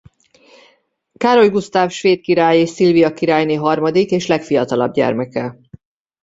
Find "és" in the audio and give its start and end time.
2.59-2.69, 4.11-4.27